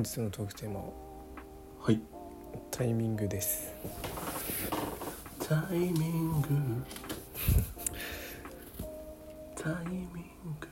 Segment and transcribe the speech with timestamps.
[0.00, 0.86] 本日のトークテーマは
[1.82, 2.00] はい。
[2.70, 3.70] タイミングです。
[5.46, 6.48] タイミング。
[9.54, 10.08] タイミン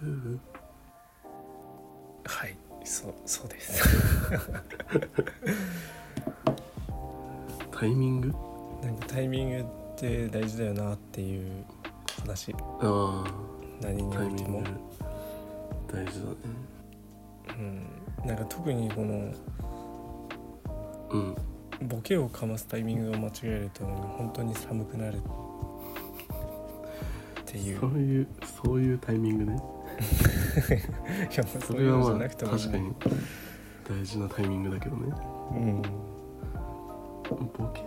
[0.01, 0.41] グ。
[2.25, 3.85] はいそうそうです。
[7.71, 8.33] タイミング？
[8.83, 11.67] なんかタイミングって大事だよなっていう
[12.23, 12.55] 話。
[12.81, 13.27] あ
[13.83, 14.63] 何にあタイおいても
[15.87, 16.37] 大事だね。
[17.51, 19.33] うんなんか特にこの
[21.11, 21.37] うん
[21.83, 25.19] ボケをかますタイミングを間違えると本当に寒くなる。
[25.19, 25.21] っ
[27.47, 27.81] ていう。
[27.81, 28.27] そういう
[28.65, 29.63] そういうタイミングね。
[31.33, 32.93] いやそそういうのじゃれはまあなくても確かに
[33.89, 35.13] 大事なタイミングだけどね。
[35.53, 35.83] うん。
[37.57, 37.83] ボケ？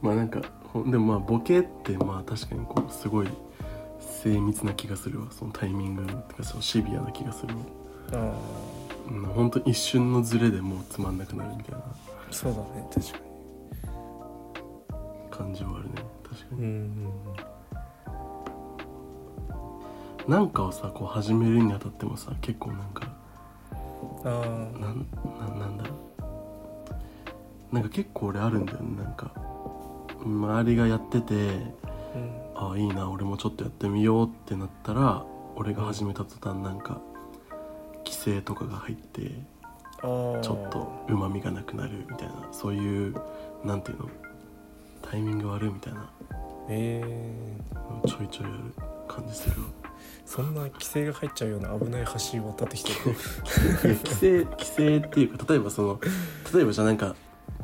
[0.00, 3.28] まあなんかでもまあボケってまあ確かにこうすごい
[3.98, 5.26] 精密な気がするわ。
[5.30, 7.62] そのタイミングってかそのシビアな気がするわ。
[7.62, 9.22] あうん。
[9.34, 11.78] 本当一瞬のズレでもうつまんなくなるみたいな。
[11.78, 11.82] あ
[12.30, 13.18] そうだね確か
[15.30, 17.12] 感じはあるね確かに、にうん
[20.26, 23.08] なんかをさこう始めるにあたってもさ結構なんか
[24.24, 24.28] あ
[24.78, 25.06] なん
[25.38, 25.94] なんなんだろ
[27.72, 27.74] う。
[27.74, 29.32] なんか結構俺あるんだよねなんか。
[30.24, 31.34] 周りがやってて
[32.54, 32.68] あうん。
[32.70, 35.24] ああいいな俺もちょっとやってみようってなったら
[35.56, 37.00] 俺が始めた途端なんか
[38.04, 39.30] 規制とかが入って
[40.00, 43.14] ちょっとうまみがなくなるみたいなそういう
[43.64, 44.08] なんていうの
[45.02, 46.10] タイミング悪いみたいな
[46.68, 48.74] えー、ちょいちょいある
[49.06, 49.68] 感じするわ
[50.26, 53.14] そんな規制が入っちゃうような危ない橋を渡ってきてる。
[54.02, 56.00] 規制規制っていうか例えばその
[56.52, 57.14] 例えばじゃあなんか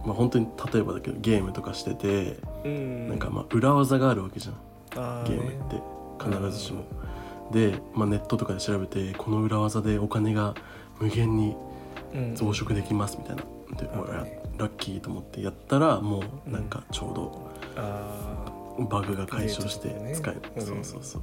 [0.05, 3.09] まあ本当に例えばだけどゲームとかしてて、うん。
[3.09, 4.55] なんかまあ裏技があるわけじゃん。
[4.97, 5.81] あゲームって
[6.23, 6.85] 必ずしも。
[7.53, 10.55] で、まあ、ネットとかで調べてこの裏技でお金が
[10.99, 11.57] 無限に
[12.15, 12.35] うん。
[12.35, 13.43] 増殖できますみたいな。
[13.77, 14.01] で、うん。
[14.01, 14.13] 俺
[14.59, 18.53] ラッキーと思ってやったらもうなんかちょうどあ
[18.91, 21.23] バグが解消して使える、とかねそうそうそう。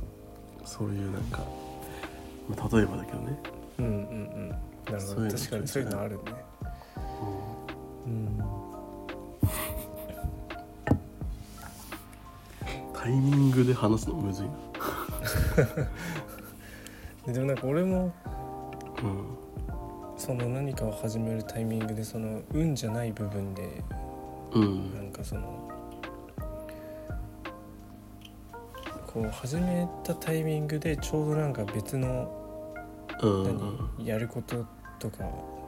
[0.63, 1.39] そういうなんか、
[2.49, 4.49] まあ、例えばだけどね、ーうんうんうん。
[4.49, 5.29] なるほど。
[5.29, 6.21] 確かにそういうのあるね。
[8.05, 8.44] うん。
[12.94, 14.51] タイミングで話すのむずいな
[17.25, 18.13] ででもなんか俺も
[19.03, 19.38] うん。
[20.17, 23.83] その何かを始めるタイミングでその運じゃない部分で
[24.53, 24.95] うん。
[24.95, 25.41] なんかその
[29.05, 32.31] こう始めたタイミングでちょうどなんか別の
[33.21, 33.44] うん。
[33.97, 34.65] 何やること
[34.99, 35.17] とか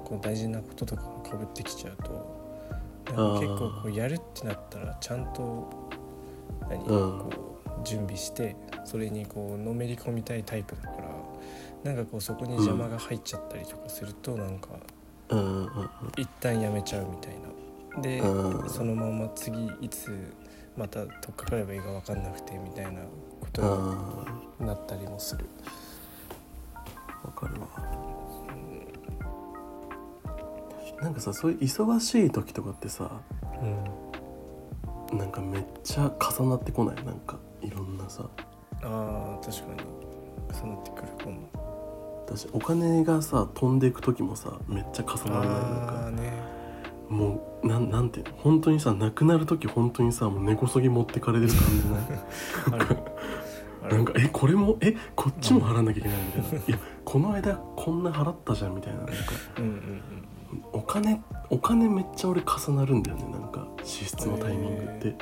[0.04, 2.40] こう大事なこととかがかぶってきちゃうと
[3.40, 5.70] 結構こうやるってなったらちゃんと
[6.70, 7.20] 何、うん。
[7.20, 7.30] こ
[7.84, 10.90] う準備してそれにこうのめり込みたいタイプだか
[11.84, 14.70] らなんかこうそこに邪魔が入っちゃったりとかするとなんか
[15.30, 15.70] うん
[16.18, 17.34] 一旦やめちゃうみたい
[17.96, 18.02] な。
[18.02, 18.70] でうん。
[18.70, 20.34] そのまま次いつ
[20.78, 23.02] また取っかかればいいか分かんなくてみたいな
[23.40, 24.26] ことあ
[24.60, 25.46] になったりもする。
[27.24, 27.68] ーわかるわ。
[31.02, 33.10] なんかさそういう忙しい時とかってさ
[33.62, 35.18] うん。
[35.18, 36.96] なんかめっちゃ重なってこない？
[37.04, 38.29] なんかいろんなさ
[39.50, 39.90] 確かに。
[40.62, 41.50] 重なってくるかも。
[42.26, 46.34] 私お金がさ飛んでいく時もさめっちゃ重ならないなんかね。
[47.10, 48.34] もうなんなんていうの？
[48.38, 51.60] 本当にさなくなる時本当にさもう根こそぎ持ってかれてる感
[52.70, 52.86] じな
[53.90, 53.92] い？
[53.96, 59.00] なんかえこれもえこっちも払わなきゃいけないみたいな、いやこの間こんな払ったじゃんみたいな。
[59.00, 59.14] なんか
[59.58, 60.02] うんうん
[60.74, 65.18] お金お金めっちゃ俺重なるんだよねなんか支出のタイミングって、うん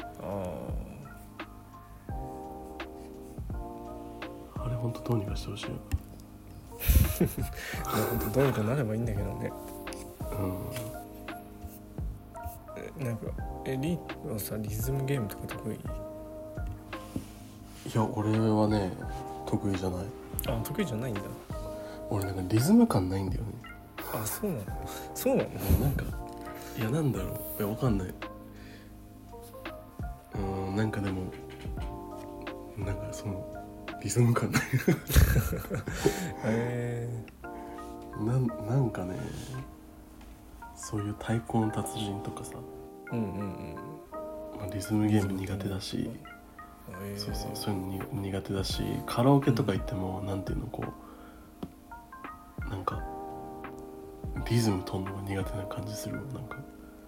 [4.87, 5.71] 本当どうにかしてほしいよ。
[7.85, 9.51] あ本当どうにかなればいいんだけどね。
[10.21, 10.53] うん。
[12.77, 13.25] えなんか
[13.65, 15.75] えリーはさリズムゲームとか得意？
[15.75, 15.79] い
[17.93, 18.93] や俺はね
[19.45, 20.05] 得意じゃない。
[20.47, 21.21] あ得意じゃないんだ。
[22.09, 23.49] 俺なんかリズム感ないんだよね。
[24.13, 24.63] あそうなの？
[25.13, 25.49] そうなの？
[25.81, 26.05] なんか
[26.79, 27.25] いやなんだろ
[27.59, 27.63] う。
[27.63, 28.13] いやわかんない。
[30.35, 31.23] うんなんかでも
[32.77, 33.56] なんかその
[34.03, 34.61] リズム感ない。
[36.45, 37.09] え
[38.19, 39.15] なんなんかね
[40.75, 43.75] そういう太鼓の達人とかさ、ー、うんうんうん。
[44.59, 46.09] まあ、リズムゲーム苦手だし、
[47.03, 47.19] えー。
[47.19, 48.83] そうそうそういうのに苦手だし。
[49.05, 53.03] カラオケとか行っても、なんていうのこうなんか
[54.49, 56.57] リズム取るのが苦手な感じするわなんか。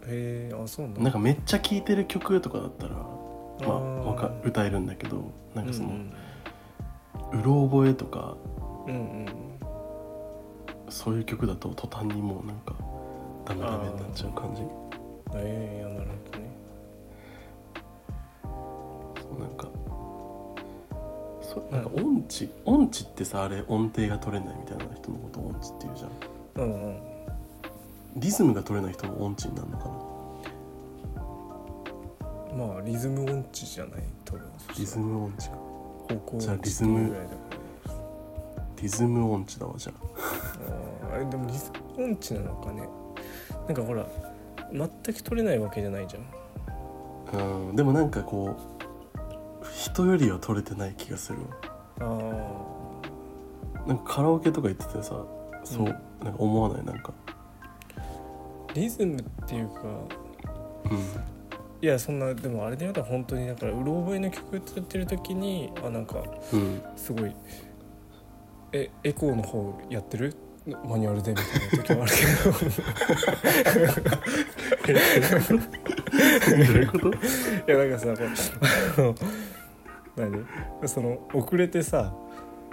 [0.06, 1.02] えー、あそうなんだ。
[1.04, 5.98] なんかめっちゃ聴いてる曲とかだったらまあか歌えるんだけどなんかその、うんう
[7.32, 8.36] ろ覚えとか
[8.88, 9.02] うんうん。
[9.22, 9.30] うん
[10.92, 12.74] そういう曲だと途端にもうなんか
[13.46, 14.64] ダメダメになっちゃう感じ。
[15.36, 16.50] えー、いやなるほどね。
[19.22, 19.68] そうなんか
[21.44, 26.12] そうなんか音痴音痴ってさあれ音程が取れないみたいな人のことを音痴っていうじゃん。
[26.56, 26.98] うんうん。
[28.16, 29.86] リズムが取れない人も音痴になるのか
[32.58, 32.66] な。
[32.68, 34.02] まあリズム音痴じゃない？
[34.26, 34.42] 多分
[34.76, 35.56] リズム音痴か
[36.38, 37.08] じゃあリズム。
[37.08, 37.36] っていうぐらいだか
[37.88, 38.82] ら。
[38.82, 39.94] リズム音痴だわじゃ
[41.12, 41.14] あ。
[41.14, 42.88] あれでもリズム音痴なのかね。
[43.68, 44.06] なんかほら
[44.72, 46.24] 全く取れないわけじゃないじゃん。
[47.70, 51.40] うんでもなんかこう人よりは取れてない気がする
[52.00, 52.16] わ。
[53.86, 55.24] あなんかカラオケとか行っててさ
[55.64, 55.86] そう、うん。
[56.26, 56.86] なんか思わない？
[56.86, 57.14] なんか。
[58.70, 59.82] ーリズムっていうか
[60.86, 61.39] うん
[61.82, 66.24] いやそんなでもあれでやったら本当にだからうろ覚えの曲歌ってる時にあなんか
[66.54, 66.82] うん。
[66.98, 67.34] すごい
[68.74, 70.36] えエコーの方やってる？
[70.86, 72.26] マニュアルでみたいな時もあるけ
[74.04, 75.00] ど。
[76.50, 77.10] どういうこと？
[77.10, 77.12] い
[77.68, 78.08] やなんかさ
[78.98, 79.16] この
[80.18, 80.46] 何？
[80.88, 82.14] その遅れてさ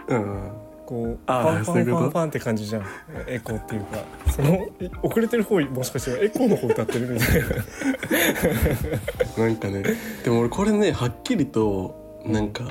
[0.09, 0.51] うん
[0.87, 1.99] こうあーパンパそういうこと？
[1.99, 2.85] ンパンパンって感じじゃん。
[3.27, 4.05] エコーっていうか。
[4.31, 7.43] そのい遅れてる方もしかしたらエコーの方歌ってるみたい
[9.37, 9.45] な。
[9.47, 9.83] なんかね
[10.25, 12.71] でも俺これねはっきりとなんか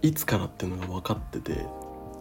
[0.00, 1.66] いつからっていうのが分かってて。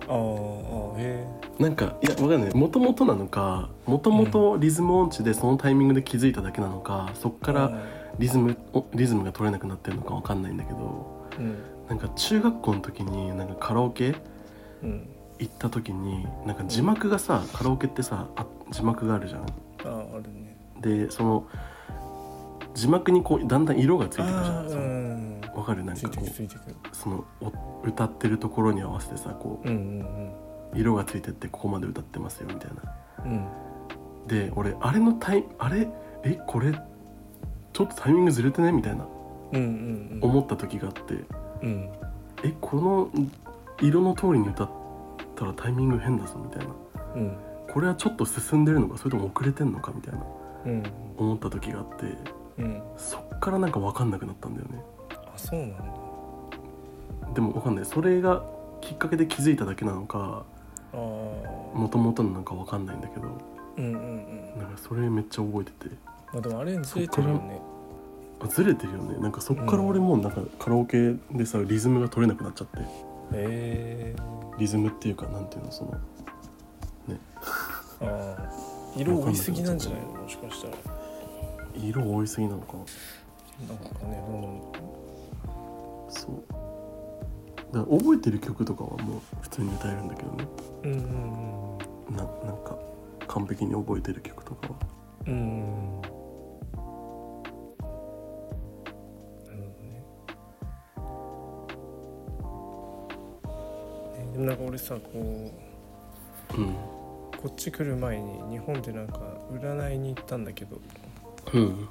[0.10, 1.28] あーあーへ
[1.60, 2.54] なんかいや分かんない。
[2.56, 7.84] もともとなのかもともとリズム音痴でそのタイミングで気づいただけなのかそっえから
[8.18, 11.28] リズムおリズムが取れなくなってるのか分かんないんだけど。
[11.38, 11.56] うん。
[11.88, 14.14] なんか中学校の時になんかカラオケ
[14.84, 15.08] うん
[15.40, 19.42] 行った時になんか字幕がさカラオケってさあ字幕があるじゃん。
[19.42, 20.58] あーあるね。
[20.82, 21.48] でその
[22.74, 25.42] 字幕にこうだんだん色がついてくるじゃん。
[25.56, 25.84] わかる？
[25.84, 27.52] なんかこうそのお
[27.88, 32.96] 歌ってるところに合わせてさこう色がついてってここまで歌ってますよみたいな。
[33.26, 33.32] うん。
[33.32, 33.48] うん
[34.28, 35.88] で俺あれのタイあれ？
[36.26, 38.74] えこれちょっとタイミングずれてね？
[38.74, 39.06] みたいな。
[40.22, 41.14] 思った時があって。
[41.64, 41.90] うん。
[42.44, 43.10] えこの
[43.82, 44.70] 色の通りに歌っ
[45.38, 46.74] たらタイミング変だぞみたいな。
[47.16, 47.38] うん。
[47.72, 50.24] これはちょっと進んでるのかそれとも遅れてんのかみたいな
[50.66, 50.84] うん。
[51.18, 52.06] 思った時があって
[52.58, 52.82] うん。
[52.98, 54.82] そっからなんか分かんなくなったんだよね。
[55.12, 55.84] あそうなんだ。
[57.34, 57.86] でも分かんない。
[57.86, 58.44] それが
[58.82, 60.44] きっかけで気づいただけなのか
[60.94, 63.28] もともとのなんか分かんないんだけど
[63.78, 64.60] うんうんうん。
[64.60, 65.96] なんかそれめっちゃ覚えてて。
[66.34, 67.62] まあでもあれずれてるよね。
[68.40, 69.18] あずれてるよね。
[69.20, 72.80] なんかそっから俺もうなんかカラオケでさリズムが取れなくなっちゃって
[73.34, 74.16] へえ
[74.58, 75.94] リズムっていうかなんていうのその
[78.02, 78.52] ああ
[78.96, 80.08] 色多いすぎなんじゃないの？
[80.22, 80.78] もしかしたら。
[81.76, 82.80] 色多いすぎなのかな。
[83.68, 86.44] なんかねどうなのそう。
[87.74, 90.48] だから覚えてる曲とかはもう普通に歌えるんだけどね。
[90.84, 92.78] うんうんななんか
[93.28, 94.76] 完璧に覚えてる曲とかは。
[95.28, 96.02] うんうん
[104.46, 106.76] なんか俺さこううん。
[107.38, 109.20] こっち来る前に日本でなんか
[109.52, 110.80] 占いに行ったんだけど。
[111.54, 111.88] うん。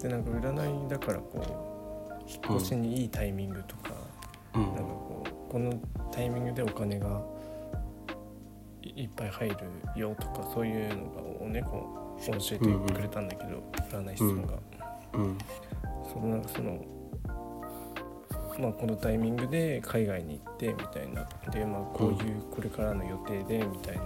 [0.00, 3.92] でなんか占いだからこう引っ越しにいいタイミングとか、
[4.54, 4.62] うん。
[4.62, 5.78] なんかこうこの
[6.12, 7.20] タイミングでお金が
[8.82, 9.56] いいっぱい入る
[10.00, 14.54] よとかそういうのをねこう教えてくれたんだけど、占い師さんが、
[15.14, 15.38] うん。
[16.10, 16.84] そのなんかその
[18.60, 21.26] まあこのタイミングで海外に行ってみたいな。
[21.50, 24.02] でまあこういうこれからの予定でみたいな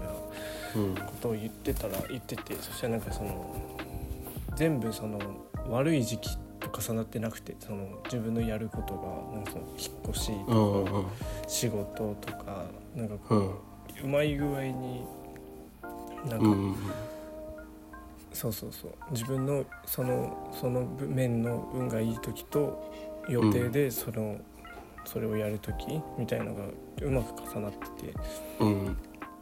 [0.76, 0.94] うん。
[0.94, 3.54] ことを言ってたら言っててそしたらなんかその
[4.56, 5.18] 全部その
[5.68, 15.04] 悪い時期と重なってなくてその自分のやることがなんかその引っ越しうとか仕事とかなんかうこう、うまい具合に
[16.28, 16.78] なんか、
[18.34, 18.92] そうそうそう。
[19.12, 22.92] 自分のそのその面の運がいい時と
[23.28, 24.38] 予定でその、
[25.04, 26.64] それをやる時みたいのが
[27.00, 28.14] うまく重なってて。
[28.60, 28.96] うん。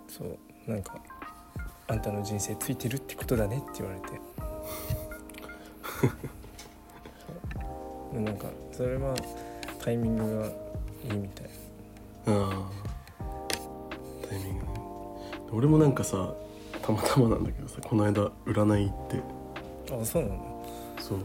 [0.07, 0.39] そう。
[0.71, 0.95] なんか
[1.89, 4.21] 「あんたの人生ついてるってことだね」って言われて。
[8.13, 9.15] なんかそれは
[9.79, 10.51] タイミングがい
[11.17, 11.47] いみたい。
[12.27, 14.65] あータイミング。
[14.67, 14.71] ね
[15.51, 16.35] 俺もなんかさ
[16.83, 19.23] たまたまなんだけどさこの間占い行って。
[19.95, 20.67] あそうなの
[21.01, 21.19] そう。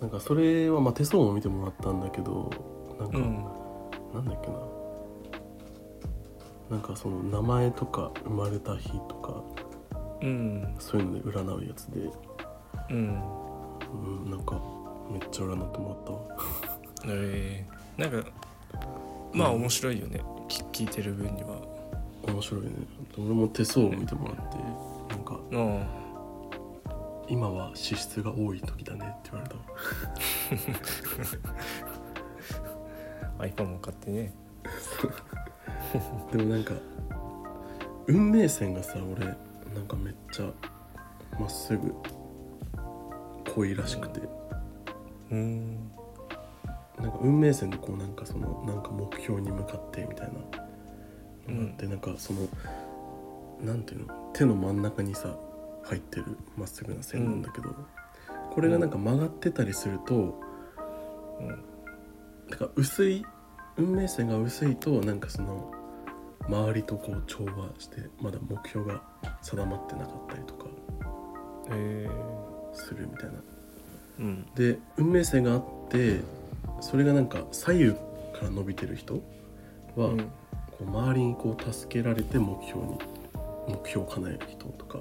[0.00, 2.50] なんかそれはまあ手相も見てもらったんだけど
[2.98, 3.44] なんか、うん。
[4.14, 4.58] なんだっけな。
[6.70, 9.42] なんかその名前とか生まれた日とか
[10.22, 10.74] うん。
[10.78, 12.00] そういうので占うやつで、
[12.90, 13.22] うん。
[13.92, 14.60] うん、なんか
[15.10, 16.20] めっちゃ占ってもらったわ。
[17.06, 17.66] え。
[17.98, 18.28] ー、なんか
[19.32, 21.60] まあ面白いよね、き聞いてる分には
[22.22, 22.70] 面白いね。
[23.18, 24.56] 俺も手相を見てもらって
[25.14, 26.02] なんかうん。
[27.28, 29.62] 今は脂質が多い時だねって言われたわ
[33.48, 34.34] iPhone も買ってね。
[36.30, 36.74] でもなんか
[38.06, 39.26] 運命線がさ俺
[39.74, 40.52] なんかめっちゃ
[41.40, 41.94] まっすぐ
[43.54, 44.20] 濃いらしくて。
[45.30, 45.90] うん。
[46.98, 50.34] なんか運命線でこうなんかそのなんか目標に向かってみたいな。
[50.34, 50.71] うん
[51.48, 52.48] のがあって、なんかその
[53.60, 55.36] なんていうの手の真ん中にさ
[55.84, 57.74] 入ってるまっすぐな線なんだけど、
[58.50, 60.40] これがなんか曲がってたりすると
[61.40, 61.48] うん。
[62.50, 63.24] なんか薄い
[63.76, 65.72] 運命線が薄いとなんかその
[66.48, 69.00] 周りとこう調和してまだ目標が
[69.40, 70.66] 定まってなかったりとか
[71.70, 72.08] え
[72.74, 73.32] するみたいな。
[73.32, 73.40] ー、
[74.20, 74.46] うん。
[74.54, 76.20] で運命線があって
[76.80, 79.22] それがなんか左右から伸びてる人
[79.96, 80.32] は、うん
[80.86, 82.98] 周りにこう助けられて目標に
[83.68, 84.98] 目標を叶える人とか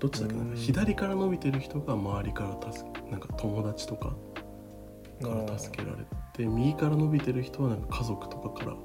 [0.00, 0.56] どっちだっけなうん。
[0.56, 4.16] 左から伸びてる人が周りから助けなんか友達とか
[5.22, 8.76] から助けられて右から伸びてる人はなんか家族とかから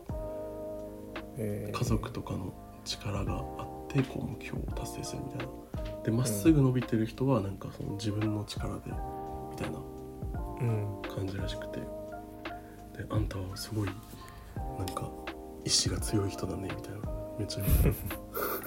[1.37, 1.77] えー。
[1.77, 2.53] 家族とかの
[2.85, 6.03] 力があってこう目標を達成するみたいな。
[6.03, 8.91] でまっすぐ伸びてる人はなんかその自分の力で
[9.51, 9.79] みたいな。
[10.61, 11.01] うん。
[11.03, 11.79] 感じらしくて。
[12.97, 13.89] であんたはすごい
[14.77, 15.09] なんか
[15.67, 16.99] 意志が強い人だねみたいな。
[17.37, 17.95] めっちゃ言う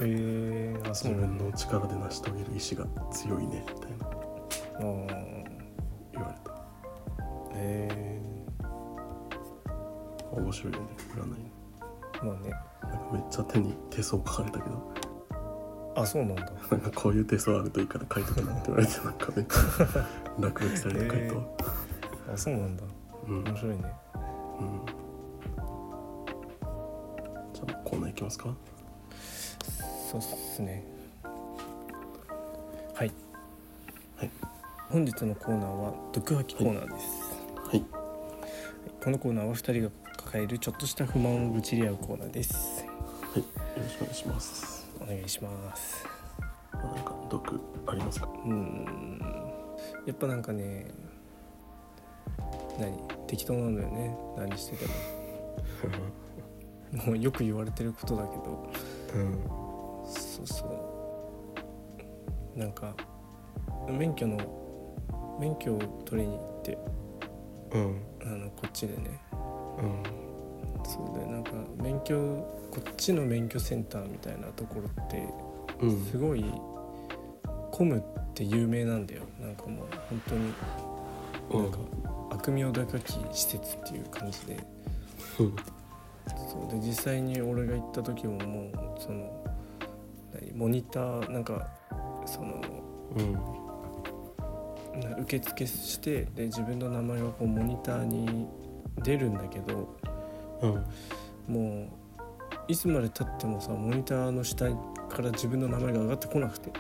[0.03, 4.11] えー、あそ自分の力で成し遂げる意志が強いねみたいな。
[6.13, 6.53] 言われた。
[7.55, 8.21] え
[10.31, 11.53] 面白いよね占い。
[12.21, 12.51] ー、まあね。
[12.83, 14.95] なんかめっちゃ手に手相書かれたけど。
[15.97, 16.45] あそうなんだ。
[16.71, 20.07] なんかこういう手相あるといいから書いとかなって言われて なんかめっちゃ
[20.39, 21.43] 落書きされて書いたわ、
[22.35, 22.83] あそうなんだ。
[23.27, 23.45] うん。
[23.45, 23.95] 面白いね。
[24.61, 24.65] う
[24.97, 25.10] ん
[27.67, 28.55] じゃあコーナーいきますか？
[30.11, 30.85] そうっすね。
[32.95, 33.13] はい、
[34.17, 34.31] はい、
[34.91, 37.07] 本日のコーナーは毒吐きコーナーです、
[37.69, 37.85] はい。
[39.03, 42.85] このコーナーは2人が抱えるちょっとした不満を愚痴り合うコーナーです。
[43.33, 43.39] はい。
[43.39, 43.45] よ
[43.77, 44.91] ろしくお願いします。
[45.01, 46.07] お願いします。
[46.73, 48.27] なんか毒ありますか？
[48.27, 49.21] うーん。
[50.07, 50.91] やっぱなんかね
[52.79, 52.99] 何？
[53.27, 54.17] 適当なんだよね。
[54.37, 54.93] 何してても
[56.93, 58.71] もうよく言われてることだけど。
[59.15, 59.39] うん
[60.05, 60.65] そうそ
[62.57, 62.59] う。
[62.59, 62.95] なんか
[63.89, 64.39] 免許の
[65.39, 66.79] 免許を取りに行って
[67.73, 68.03] うん。
[68.23, 69.21] あのこっちでね。
[69.79, 70.03] うん。
[70.85, 72.17] そうでなんか免許
[72.71, 75.29] こっちの免許センターみたいなところって
[75.81, 76.05] うん。
[76.07, 76.45] すごい
[77.71, 79.23] 混むって有名なんだよ。
[79.41, 80.53] なんかもう本当に
[81.51, 81.63] うん。
[81.63, 81.79] なんか
[82.31, 84.57] 悪名高き施設っていう感じで。
[85.39, 85.57] うん
[86.51, 86.71] そう。
[86.71, 89.45] で実際に俺が行った時ももうその
[90.33, 90.53] 何？
[90.55, 91.69] モニターなんか
[92.27, 92.61] その
[93.17, 93.33] うん。
[95.01, 98.49] な受付してで自分の名前がこうモニターに
[99.03, 99.97] 出るんだけど
[100.63, 101.55] うん。
[101.55, 101.89] もう
[102.69, 104.67] いつまでたってもさモニターの下
[105.09, 106.73] から自分の名前が上がってこなくて。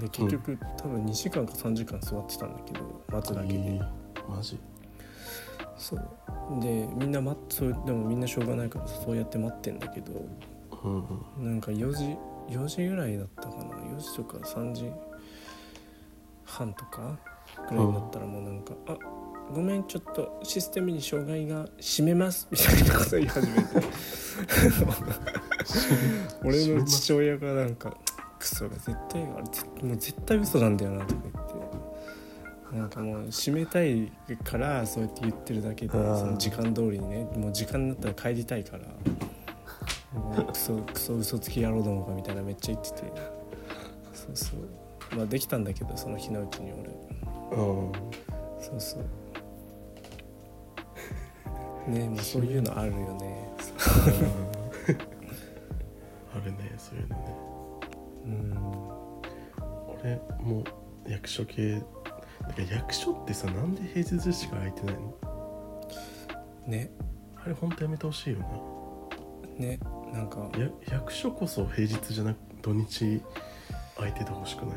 [0.00, 4.58] で結局、多分2時間か3時間座ってたんだけど待つだけで、えーマジ？
[5.76, 6.60] そう。
[6.60, 10.12] でみんな待っそうでもみんなしょうがないからそうやって待ってんだけど
[10.84, 11.04] うん
[11.38, 11.50] うん。
[11.52, 12.16] なんか4時
[12.48, 13.54] 4時ぐらいだったかな。
[13.64, 14.90] 4時とか3時
[16.44, 17.18] 半とか
[17.68, 18.96] ぐらいになったらもうなんか「あ
[19.52, 23.86] ごめんちょっとシステムに障害が閉めます」みたいなこと言い始めて。
[26.44, 27.96] 俺の父親がなんか
[28.38, 31.45] 「クソが絶対あれ絶もう絶対嘘なんだよな」とか言って
[32.72, 34.10] なんかもう閉めたい
[34.44, 38.84] からそうやって言ってるだけでその時間通りにねもう時間になったら帰りたいから。
[40.16, 43.12] もうクソ クソ嘘つき野郎どもかみたいなめっちゃ言ってて。
[44.14, 45.16] そうそう。
[45.16, 46.90] まあできたんだけどその日のうちに俺。
[47.52, 47.92] うん。
[48.60, 49.00] そうそう。
[51.90, 53.48] ねもうそういうのあるよね。
[56.34, 57.36] あるねそういうのね。
[58.24, 58.58] うん。
[60.00, 60.60] 俺も
[61.06, 61.82] う役所系
[62.42, 65.14] だから役所ってさなんで平日しか空いてないの？
[66.66, 66.90] ね。
[67.36, 68.46] ああれ本当やめてほしいよな
[69.64, 69.78] ね
[70.12, 70.48] なんか。
[70.58, 73.22] や役所こそ平日じゃなく土日
[73.96, 74.76] 空いててほしくない？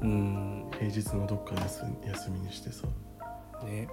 [0.00, 0.70] うん。
[0.72, 2.86] 平日のどっか休休みにしてさ。
[3.64, 3.88] ね。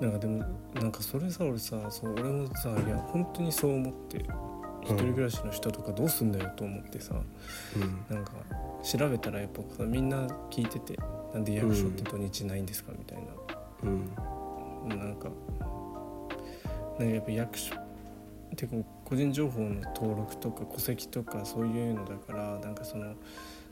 [0.00, 4.18] なんかでもなんかそれさ俺さそう俺もさいや本当にそう思って
[4.82, 7.14] 一人暮らしの人とかどうすんだよと思ってさ、
[7.76, 8.04] うん。
[8.14, 8.32] なんか
[8.82, 10.96] 調べたらやっぱさみんな聞いてて
[11.32, 13.18] なんで役所って土日ないんですかみたい
[13.82, 14.12] うん
[14.88, 15.28] な、なんか
[16.98, 17.74] なんかやっぱ役所
[18.56, 23.14] てか個人情報の登録とか戸籍とかそういうのだからなんかその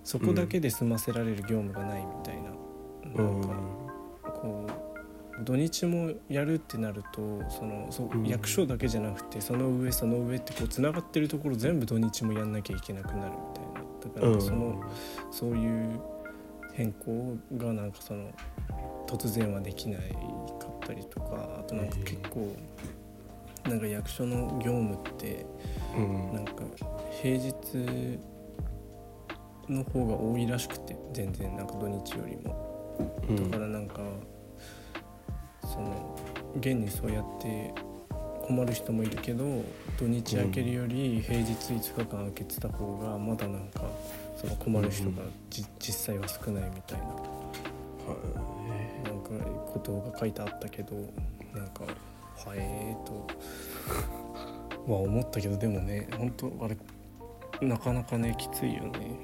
[0.04, 3.48] そこだけで済ませられる業務がないみたいな、なんか
[4.22, 4.66] こ
[5.40, 13.36] う土日もやるってなるとそのそ役所だけじゃなくてその上その上ってこうつながってるところ全部土日もやんなきゃいけなくなるみ
[14.14, 14.40] だからうん。
[14.40, 14.82] その、
[15.30, 16.00] そういう
[16.74, 18.30] 変更がなんかその
[19.06, 20.00] 突然はできない
[20.60, 22.54] かったりとかあとなんか結構
[23.68, 25.46] なんか役所の業務って
[25.96, 26.34] うん。
[26.34, 26.52] なんか
[27.22, 27.54] 平日
[29.68, 32.98] の方が多いらしくて全然なんか土日よりも。
[33.28, 33.50] うん。
[33.50, 34.00] だからなんか
[35.62, 36.16] その
[36.58, 37.74] 現にそうやって
[38.46, 39.64] 困る人もいるけど
[39.98, 43.82] 土日明けるより平日5日間空けてた方がまだなんか
[44.36, 47.06] その困る人がじ、実際は少ないみたいな。
[49.04, 49.30] なんか
[49.72, 50.94] ことが書いてあったけど
[51.52, 53.26] なんかはえーと。
[54.86, 56.76] は思ったけどでもね本当あれ
[57.66, 59.18] なかなかねきついよね。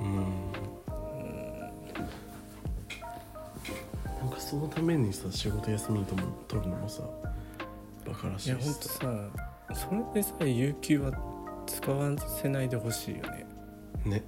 [0.00, 0.52] うん。
[4.20, 7.02] なんかそのためにさ仕事休みとも取るのもさ
[8.22, 8.98] らしいやいしほんとさ
[9.74, 11.12] それでさ有給は
[11.66, 13.46] 使わせないでほしいよね。
[14.04, 14.24] ね。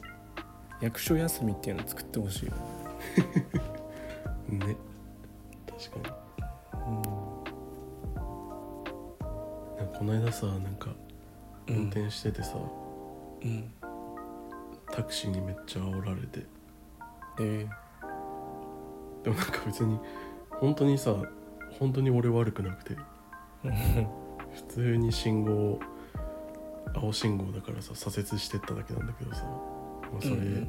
[0.81, 2.53] 役所休みっていうの作ってほしいよ
[4.49, 4.77] ね。
[5.79, 6.05] 確かに。
[9.77, 10.91] なんかこの間さなんか
[11.69, 11.77] うん。
[11.77, 12.57] 運転しててさ、
[13.43, 13.71] うん。
[14.91, 16.47] タクシーにめっちゃ煽られて。
[17.41, 17.67] え
[19.23, 19.99] でもなんか別に
[20.51, 21.15] 本当にさ
[21.79, 22.95] 本当に俺悪くなくて。
[22.95, 22.99] ー、
[24.55, 25.79] 普通に信号
[26.95, 30.69] 青信号だからさ左折してっただけなんだけどさ、まあ、それ、うん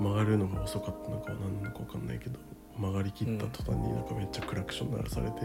[0.00, 2.38] 曲がるのが遅かったのかは何なのか分かんないけど
[2.78, 5.40] 曲がりきった途端になんかめっちゃクラクション鳴らされて、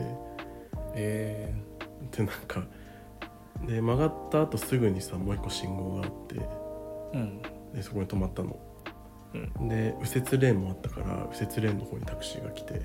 [0.96, 1.54] え
[2.12, 2.64] でなんか
[3.68, 6.40] で曲がった後すぐにさもう一個信号があってー、
[7.14, 7.42] うん。
[7.74, 8.58] でそこに止まったの。
[9.34, 9.68] うん。
[9.68, 12.82] で右折レーンもあったから右折レーンの方にタクシーが来て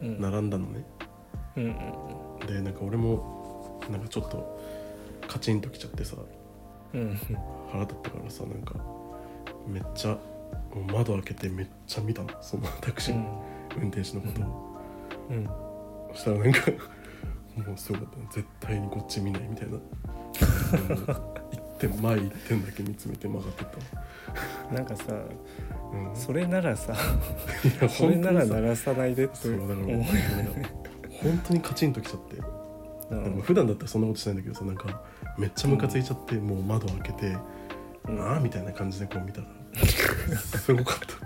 [0.00, 0.20] うん。
[0.20, 0.84] 並んだのね。
[1.56, 1.64] うん
[2.40, 2.46] うん。
[2.46, 3.33] でなんか俺も
[3.90, 4.60] なんかちょっと
[5.26, 6.16] カチンときちゃってさ
[6.94, 7.18] うん。
[7.70, 8.74] 腹立ったからさなんか
[9.66, 10.18] めっちゃ
[10.92, 12.30] 窓開けてめっちゃ見たの。
[12.40, 13.44] そのタクシーの
[13.76, 14.76] 運転手のことを、
[15.30, 15.48] うん。
[16.14, 16.70] そしたらなんか
[17.56, 18.18] もうすごかった。
[18.18, 19.78] の絶対にこっち見ないみたいな。
[21.52, 23.66] 一点前一点だけ見つめて曲がってっ
[24.68, 26.94] たなんかさの、うん、それならさ
[27.88, 30.10] それなら鳴らさないでって思うなんか
[31.22, 32.36] 本当にカチンときちゃって
[33.10, 35.02] うなんかん普段だったらそんなことしないんだけどさなんか
[35.38, 37.36] めっちゃムカついちゃって、もう窓開けて、
[38.08, 38.20] うん。
[38.20, 39.46] ああみたいな感じでこう見たら
[39.86, 41.24] すごかった。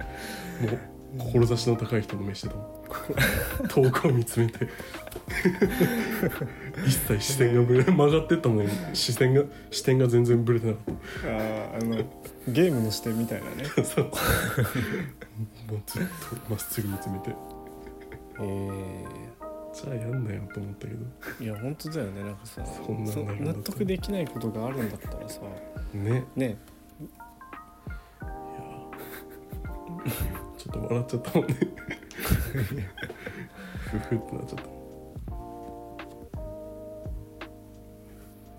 [0.67, 0.79] もう
[1.19, 2.55] 志の高い人の目してた
[3.69, 4.69] 遠くを見つめて。
[6.87, 8.69] 一切視線がぶれ曲がってったもん。
[8.93, 11.97] 視線が視点が全然ぶれてなかっあーあの
[12.49, 13.64] ゲームの視点みたいなね。
[13.75, 14.05] た そう。
[14.05, 16.09] もうずっと
[16.51, 17.35] まっすぐ見つめて。
[18.41, 18.88] え
[19.83, 21.05] じゃあやんなよと思ったけど。
[21.41, 22.23] ー、いや本当だよね。
[22.25, 25.41] なんかさそんなそ納得できないことがあるんだったらさ。
[25.95, 26.25] ね。
[26.35, 26.57] ね。
[30.57, 31.55] ちょっと笑っちゃったもんね。
[33.91, 34.64] ふふってなっちゃった。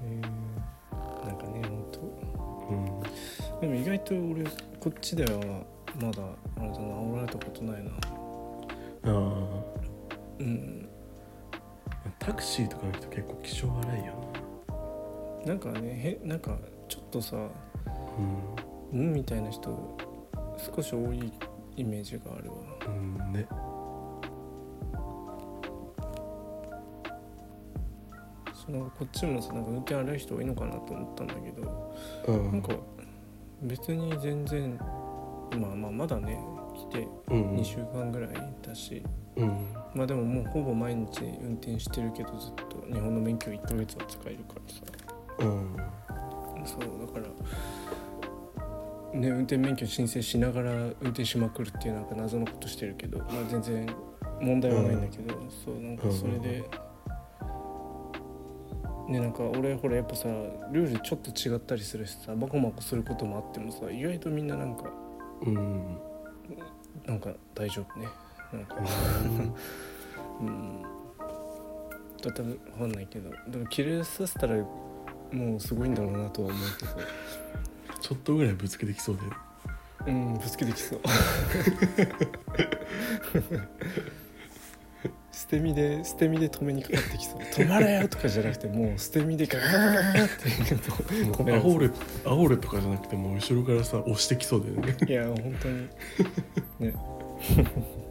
[0.02, 1.72] えーなんかね本
[2.70, 3.02] うん。
[3.60, 4.44] 当でも意外と俺
[4.80, 5.32] こっちでは
[6.02, 6.24] まだ
[6.58, 7.92] あれだな煽られたことないな。
[9.04, 9.10] あ
[10.40, 10.86] うん。
[10.86, 10.89] あ
[12.30, 14.14] タクシーとかの人結構気性荒いよ
[15.48, 17.50] なんかねへなんかちょっとさな
[18.94, 19.98] うんみたいな人
[20.76, 21.34] 少し多い
[21.76, 22.58] イメージがあるわ。
[22.86, 23.48] うん、うん、ね。
[28.54, 31.96] そのこっちもさなんか運転荒い人多いのかなと思ったんだけど
[32.28, 32.52] うん。
[32.52, 32.74] なんか
[33.64, 34.78] 別に全然
[35.58, 36.40] まあまあまだね
[36.76, 39.02] 来てうん2週間ぐらいだし、
[39.36, 44.82] うんまあでももうほぼ毎日運転してるけどずっと日本の免許1ヶ月は使えるからさ。
[45.40, 45.76] うん
[46.66, 47.28] そうだから
[49.20, 53.88] ね運転免許申請しながら運転しまくるっていうなんか謎のことしてるけど、まあ、全然
[54.42, 55.34] 問題はないんだけど、
[55.66, 56.70] そうなんかそれで、
[59.08, 60.28] ねなんか俺ほらやっぱさ
[60.72, 64.84] ルールちょっと違ったりするしさバコバコすることもあってもさ意外とみんななんか
[65.42, 65.98] うん。
[67.06, 68.08] なんか大丈夫ね
[68.54, 68.76] なんか
[70.42, 70.82] うん。
[72.22, 74.56] だったら分かんないけどでもキレさせたら
[75.32, 76.92] もうすごいんだろうなとは思うけど
[78.02, 79.22] ちょっとぐらいぶつけてきそうで
[80.12, 81.00] うんぶつけてきそう。
[85.32, 87.40] 捨て身で捨て身で止めにかかってきそう。
[87.40, 94.98] 止まれよとかじゃなくてもう捨て身でガーって止められそう煽る煽るとかじゃなくてもう後ろからさ押してきそうだよね。
[95.08, 95.90] いや本当に。
[96.80, 96.94] ね。
[97.42, 98.09] そ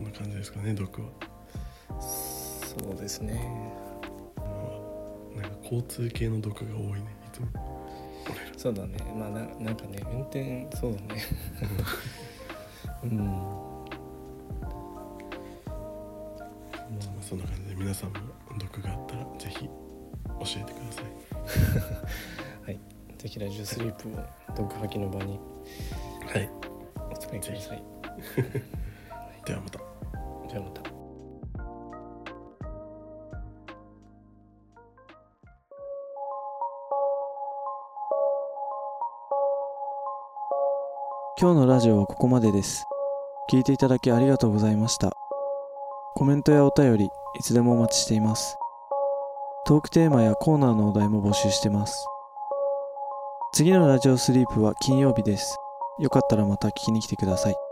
[0.00, 1.08] んな感じですかね毒は。
[2.00, 3.34] そうですね。
[5.36, 7.48] なんか交通系の毒が多いねいつも。
[8.56, 8.98] そうだね。
[9.16, 11.22] まあななんかね運転そうだね。
[13.04, 13.16] うん。
[13.16, 13.24] ま
[17.18, 18.16] あそんな感じで皆さんも
[18.58, 19.72] 毒があったらぜひ教
[20.60, 21.02] えてくださ
[22.72, 22.78] い。
[23.18, 25.38] ぜひラジオスリープを毒吐きの場に
[26.26, 26.50] はい。
[27.12, 27.82] お使いください。
[29.46, 29.89] ではまた
[30.50, 30.82] じゃあまた。
[41.38, 42.84] 今日のラジオはここまでです。
[43.48, 45.12] 聞いていただきありがとうございました。
[46.16, 47.08] コメントやお便りい
[47.44, 48.58] つでもお待ちしています。
[49.66, 52.04] トークテーマやコーナーのお題も募集してます。
[53.52, 55.56] 次のラジオスリープは金曜日です。
[56.00, 57.69] よかったらまた聞きに来てください。